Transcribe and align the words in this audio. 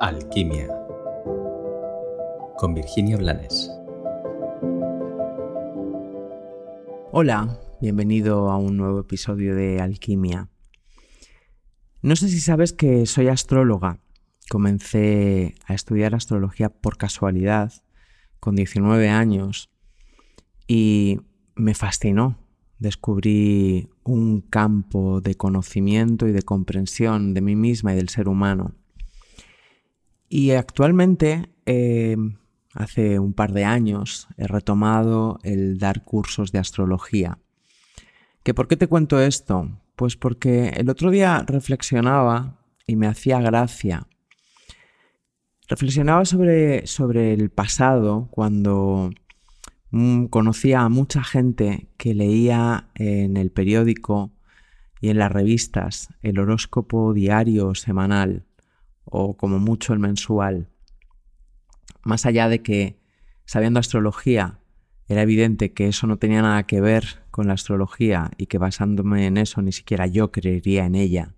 Alquimia 0.00 0.68
con 2.56 2.72
Virginia 2.72 3.16
Blanes. 3.16 3.68
Hola, 7.10 7.58
bienvenido 7.80 8.48
a 8.50 8.58
un 8.58 8.76
nuevo 8.76 9.00
episodio 9.00 9.56
de 9.56 9.80
Alquimia. 9.80 10.50
No 12.00 12.14
sé 12.14 12.28
si 12.28 12.38
sabes 12.38 12.72
que 12.72 13.06
soy 13.06 13.26
astróloga. 13.26 13.98
Comencé 14.48 15.56
a 15.66 15.74
estudiar 15.74 16.14
astrología 16.14 16.68
por 16.68 16.96
casualidad, 16.96 17.72
con 18.38 18.54
19 18.54 19.08
años, 19.08 19.68
y 20.68 21.18
me 21.56 21.74
fascinó. 21.74 22.38
Descubrí 22.78 23.90
un 24.04 24.42
campo 24.42 25.20
de 25.20 25.34
conocimiento 25.34 26.28
y 26.28 26.32
de 26.32 26.42
comprensión 26.42 27.34
de 27.34 27.40
mí 27.40 27.56
misma 27.56 27.94
y 27.94 27.96
del 27.96 28.10
ser 28.10 28.28
humano 28.28 28.76
y 30.28 30.50
actualmente, 30.50 31.48
eh, 31.64 32.16
hace 32.74 33.18
un 33.18 33.32
par 33.32 33.52
de 33.52 33.64
años, 33.64 34.28
he 34.36 34.46
retomado 34.46 35.38
el 35.42 35.78
dar 35.78 36.04
cursos 36.04 36.52
de 36.52 36.58
astrología. 36.58 37.38
¿Que 38.42 38.54
¿Por 38.54 38.68
qué 38.68 38.76
te 38.76 38.86
cuento 38.86 39.20
esto? 39.20 39.80
Pues 39.96 40.16
porque 40.16 40.68
el 40.68 40.90
otro 40.90 41.10
día 41.10 41.44
reflexionaba 41.46 42.58
y 42.86 42.96
me 42.96 43.06
hacía 43.06 43.40
gracia. 43.40 44.06
Reflexionaba 45.66 46.24
sobre, 46.24 46.86
sobre 46.86 47.34
el 47.34 47.50
pasado 47.50 48.28
cuando 48.30 49.10
mm, 49.90 50.26
conocía 50.26 50.80
a 50.80 50.88
mucha 50.88 51.24
gente 51.24 51.88
que 51.96 52.14
leía 52.14 52.90
en 52.94 53.36
el 53.36 53.50
periódico 53.50 54.30
y 55.00 55.10
en 55.10 55.18
las 55.18 55.32
revistas 55.32 56.08
el 56.22 56.38
horóscopo 56.38 57.12
diario 57.12 57.68
o 57.68 57.74
semanal 57.74 58.47
o 59.10 59.36
como 59.36 59.58
mucho 59.58 59.92
el 59.92 59.98
mensual. 59.98 60.68
Más 62.02 62.26
allá 62.26 62.48
de 62.48 62.62
que, 62.62 63.00
sabiendo 63.44 63.80
astrología, 63.80 64.60
era 65.08 65.22
evidente 65.22 65.72
que 65.72 65.88
eso 65.88 66.06
no 66.06 66.18
tenía 66.18 66.42
nada 66.42 66.64
que 66.64 66.80
ver 66.80 67.22
con 67.30 67.48
la 67.48 67.54
astrología 67.54 68.30
y 68.36 68.46
que 68.46 68.58
basándome 68.58 69.26
en 69.26 69.36
eso 69.38 69.62
ni 69.62 69.72
siquiera 69.72 70.06
yo 70.06 70.30
creería 70.30 70.84
en 70.84 70.94
ella, 70.94 71.34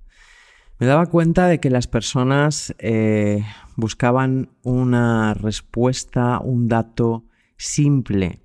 me 0.80 0.86
daba 0.86 1.06
cuenta 1.06 1.46
de 1.46 1.60
que 1.60 1.68
las 1.68 1.86
personas 1.86 2.74
eh, 2.78 3.44
buscaban 3.76 4.48
una 4.62 5.34
respuesta, 5.34 6.40
un 6.40 6.68
dato 6.68 7.26
simple 7.58 8.40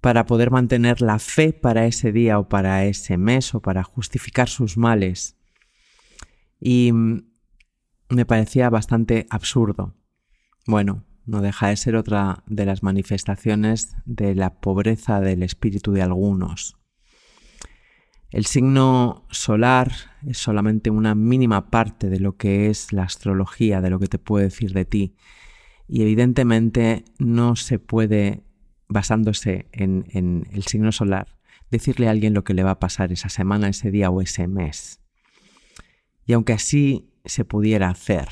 para 0.00 0.24
poder 0.24 0.50
mantener 0.50 1.02
la 1.02 1.18
fe 1.18 1.52
para 1.52 1.84
ese 1.84 2.10
día 2.10 2.38
o 2.38 2.48
para 2.48 2.86
ese 2.86 3.18
mes 3.18 3.54
o 3.54 3.60
para 3.60 3.82
justificar 3.82 4.48
sus 4.48 4.78
males. 4.78 5.36
Y 6.58 6.90
me 8.10 8.26
parecía 8.26 8.68
bastante 8.70 9.26
absurdo. 9.30 9.94
Bueno, 10.66 11.04
no 11.26 11.40
deja 11.40 11.68
de 11.68 11.76
ser 11.76 11.96
otra 11.96 12.42
de 12.46 12.66
las 12.66 12.82
manifestaciones 12.82 13.96
de 14.04 14.34
la 14.34 14.60
pobreza 14.60 15.20
del 15.20 15.42
espíritu 15.42 15.92
de 15.92 16.02
algunos. 16.02 16.76
El 18.30 18.46
signo 18.46 19.26
solar 19.30 19.92
es 20.26 20.38
solamente 20.38 20.90
una 20.90 21.14
mínima 21.14 21.70
parte 21.70 22.08
de 22.10 22.20
lo 22.20 22.36
que 22.36 22.68
es 22.68 22.92
la 22.92 23.04
astrología, 23.04 23.80
de 23.80 23.90
lo 23.90 23.98
que 23.98 24.06
te 24.06 24.18
puede 24.18 24.46
decir 24.46 24.72
de 24.72 24.84
ti. 24.84 25.16
Y 25.88 26.02
evidentemente 26.02 27.04
no 27.18 27.56
se 27.56 27.78
puede, 27.80 28.44
basándose 28.88 29.68
en, 29.72 30.04
en 30.10 30.46
el 30.52 30.62
signo 30.64 30.92
solar, 30.92 31.38
decirle 31.70 32.06
a 32.06 32.12
alguien 32.12 32.34
lo 32.34 32.44
que 32.44 32.54
le 32.54 32.62
va 32.62 32.72
a 32.72 32.78
pasar 32.78 33.12
esa 33.12 33.28
semana, 33.28 33.68
ese 33.68 33.90
día 33.90 34.10
o 34.10 34.20
ese 34.20 34.46
mes. 34.46 35.00
Y 36.24 36.32
aunque 36.32 36.52
así 36.52 37.09
se 37.24 37.44
pudiera 37.44 37.88
hacer? 37.88 38.28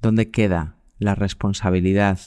¿Dónde 0.00 0.30
queda 0.30 0.76
la 0.98 1.14
responsabilidad 1.14 2.18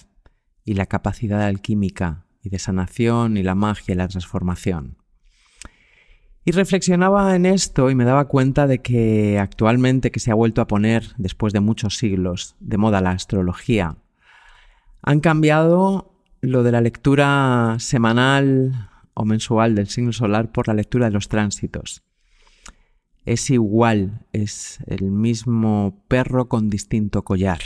y 0.63 0.73
la 0.73 0.85
capacidad 0.85 1.41
alquímica 1.43 2.25
y 2.41 2.49
de 2.49 2.59
sanación 2.59 3.37
y 3.37 3.43
la 3.43 3.55
magia 3.55 3.93
y 3.93 3.97
la 3.97 4.07
transformación? 4.07 4.97
Y 6.43 6.51
reflexionaba 6.51 7.35
en 7.35 7.45
esto 7.45 7.89
y 7.89 7.95
me 7.95 8.05
daba 8.05 8.27
cuenta 8.27 8.67
de 8.67 8.79
que 8.79 9.39
actualmente 9.39 10.11
que 10.11 10.19
se 10.19 10.31
ha 10.31 10.35
vuelto 10.35 10.61
a 10.61 10.67
poner, 10.67 11.13
después 11.17 11.53
de 11.53 11.59
muchos 11.59 11.97
siglos, 11.97 12.55
de 12.59 12.77
moda 12.77 13.01
la 13.01 13.11
astrología, 13.11 13.97
han 15.01 15.19
cambiado 15.21 16.13
lo 16.41 16.61
de 16.61 16.71
la 16.71 16.81
lectura 16.81 17.77
semanal 17.79 18.89
o 19.15 19.25
mensual 19.25 19.73
del 19.73 19.87
signo 19.87 20.13
solar 20.13 20.51
por 20.51 20.67
la 20.67 20.75
lectura 20.75 21.07
de 21.07 21.13
los 21.13 21.29
tránsitos 21.29 22.03
es 23.25 23.49
igual, 23.49 24.25
es 24.31 24.79
el 24.87 25.11
mismo 25.11 26.03
perro 26.07 26.47
con 26.47 26.69
distinto 26.69 27.23
collar. 27.23 27.59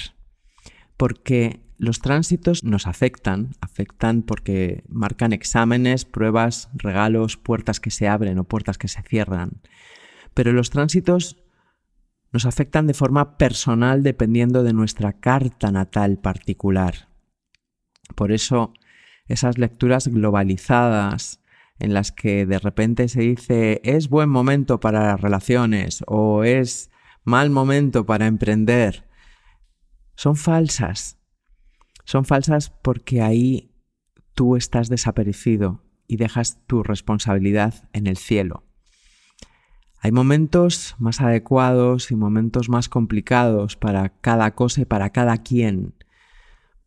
Porque 0.96 1.62
los 1.78 2.00
tránsitos 2.00 2.64
nos 2.64 2.88
afectan, 2.88 3.52
afectan 3.62 4.22
porque 4.22 4.84
marcan 4.88 5.34
exámenes, 5.34 6.06
pruebas, 6.06 6.70
regalos, 6.74 7.38
puertas 7.38 7.80
que 7.80 7.92
se 7.92 8.08
abren 8.08 8.40
o 8.40 8.44
puertas 8.44 8.78
que 8.78 8.88
se 8.88 9.02
cierran. 9.04 9.62
Pero 10.34 10.52
los 10.54 10.70
tránsitos 10.70 11.38
nos 12.32 12.46
afectan 12.46 12.86
de 12.88 12.94
forma 12.94 13.38
personal 13.38 14.04
dependiendo 14.04 14.64
de 14.64 14.74
nuestra 14.74 15.14
carta 15.14 15.72
natal 15.72 16.20
particular. 16.20 17.10
Por 18.16 18.32
eso 18.32 18.74
esas 19.28 19.58
lecturas 19.58 20.08
globalizadas, 20.08 21.39
en 21.80 21.94
las 21.94 22.12
que 22.12 22.46
de 22.46 22.60
repente 22.60 23.08
se 23.08 23.22
dice 23.22 23.82
es 23.84 24.10
buen 24.10 24.30
momento 24.30 24.80
para 24.80 25.08
las 25.08 25.22
relaciones 25.22 26.04
o 26.08 26.44
es 26.44 26.92
mal 27.24 27.50
momento 27.50 28.06
para 28.06 28.28
emprender, 28.28 29.06
son 30.16 30.36
falsas. 30.36 31.18
Son 32.04 32.26
falsas 32.26 32.72
porque 32.72 33.22
ahí 33.22 33.72
tú 34.34 34.56
estás 34.56 34.90
desaparecido 34.90 35.84
y 36.08 36.18
dejas 36.18 36.66
tu 36.66 36.84
responsabilidad 36.84 37.88
en 37.94 38.08
el 38.08 38.18
cielo. 38.18 38.64
Hay 40.02 40.12
momentos 40.12 40.96
más 40.98 41.22
adecuados 41.22 42.12
y 42.12 42.16
momentos 42.16 42.68
más 42.68 42.90
complicados 42.90 43.76
para 43.76 44.10
cada 44.10 44.56
cosa 44.56 44.82
y 44.82 44.86
para 44.86 45.12
cada 45.12 45.38
quien, 45.38 45.94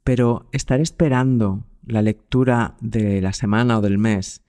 pero 0.03 0.49
estar 0.53 0.81
esperando 0.81 1.65
la 1.87 2.03
lectura 2.03 2.77
de 2.81 3.21
la 3.21 3.33
semana 3.33 3.79
o 3.79 3.81
del 3.81 3.99
mes 3.99 4.43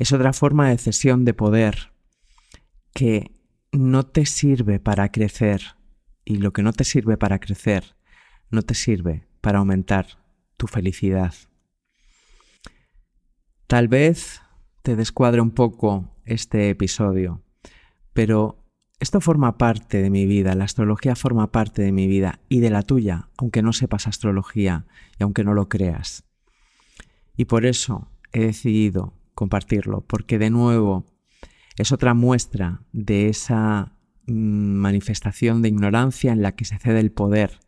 es 0.00 0.12
otra 0.12 0.32
forma 0.32 0.70
de 0.70 0.78
cesión 0.78 1.26
de 1.26 1.34
poder 1.34 1.92
que 2.94 3.32
no 3.70 4.06
te 4.06 4.24
sirve 4.24 4.80
para 4.80 5.12
crecer 5.12 5.76
y 6.24 6.36
lo 6.36 6.54
que 6.54 6.62
no 6.62 6.72
te 6.72 6.84
sirve 6.84 7.18
para 7.18 7.38
crecer 7.38 7.96
no 8.48 8.62
te 8.62 8.74
sirve 8.74 9.28
para 9.42 9.58
aumentar 9.58 10.06
tu 10.56 10.68
felicidad. 10.68 11.34
Tal 13.66 13.88
vez 13.88 14.40
te 14.80 14.96
descuadre 14.96 15.42
un 15.42 15.50
poco 15.50 16.08
este 16.24 16.70
episodio, 16.70 17.42
pero 18.14 18.64
esto 19.00 19.20
forma 19.20 19.58
parte 19.58 20.00
de 20.00 20.08
mi 20.08 20.24
vida, 20.24 20.54
la 20.54 20.64
astrología 20.64 21.14
forma 21.14 21.52
parte 21.52 21.82
de 21.82 21.92
mi 21.92 22.06
vida 22.06 22.40
y 22.48 22.60
de 22.60 22.70
la 22.70 22.82
tuya, 22.82 23.28
aunque 23.36 23.60
no 23.60 23.74
sepas 23.74 24.06
astrología 24.06 24.86
y 25.18 25.24
aunque 25.24 25.44
no 25.44 25.52
lo 25.52 25.68
creas. 25.68 26.24
Y 27.36 27.44
por 27.44 27.66
eso 27.66 28.10
he 28.32 28.40
decidido 28.40 29.19
compartirlo, 29.40 30.02
porque 30.02 30.38
de 30.38 30.50
nuevo 30.50 31.06
es 31.78 31.92
otra 31.92 32.12
muestra 32.12 32.82
de 32.92 33.30
esa 33.30 33.96
mm, 34.26 34.34
manifestación 34.34 35.62
de 35.62 35.70
ignorancia 35.70 36.32
en 36.32 36.42
la 36.42 36.52
que 36.52 36.66
se 36.66 36.76
cede 36.76 37.00
el 37.00 37.10
poder 37.10 37.58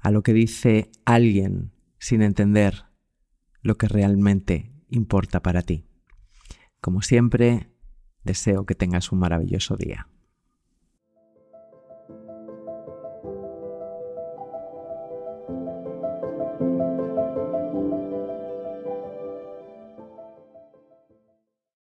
a 0.00 0.10
lo 0.10 0.24
que 0.24 0.32
dice 0.32 0.90
alguien 1.04 1.70
sin 2.00 2.20
entender 2.20 2.86
lo 3.62 3.76
que 3.76 3.86
realmente 3.86 4.72
importa 4.88 5.40
para 5.40 5.62
ti. 5.62 5.86
Como 6.80 7.00
siempre, 7.02 7.70
deseo 8.24 8.66
que 8.66 8.74
tengas 8.74 9.12
un 9.12 9.20
maravilloso 9.20 9.76
día. 9.76 10.08